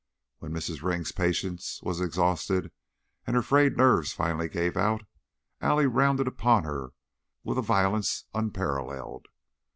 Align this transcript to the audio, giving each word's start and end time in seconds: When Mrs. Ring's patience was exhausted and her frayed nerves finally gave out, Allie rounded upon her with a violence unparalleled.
When 0.39 0.51
Mrs. 0.51 0.81
Ring's 0.81 1.11
patience 1.11 1.79
was 1.83 2.01
exhausted 2.01 2.71
and 3.27 3.35
her 3.35 3.43
frayed 3.43 3.77
nerves 3.77 4.13
finally 4.13 4.49
gave 4.49 4.75
out, 4.75 5.03
Allie 5.61 5.85
rounded 5.85 6.27
upon 6.27 6.63
her 6.63 6.93
with 7.43 7.59
a 7.59 7.61
violence 7.61 8.23
unparalleled. 8.33 9.27